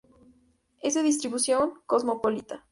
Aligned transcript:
Es 0.81 0.95
de 0.95 1.03
distribución 1.03 1.73
cosmopolita. 1.85 2.65